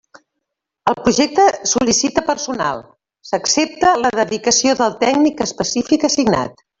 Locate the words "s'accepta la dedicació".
3.33-4.75